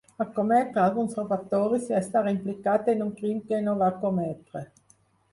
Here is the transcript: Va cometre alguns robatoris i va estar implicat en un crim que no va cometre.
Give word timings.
Va 0.19 0.25
cometre 0.35 0.79
alguns 0.83 1.11
robatoris 1.17 1.83
i 1.89 1.93
va 1.95 1.99
estar 2.05 2.23
implicat 2.31 2.89
en 2.93 3.03
un 3.07 3.11
crim 3.19 3.43
que 3.51 3.59
no 3.67 3.75
va 3.83 3.91
cometre. 4.07 4.63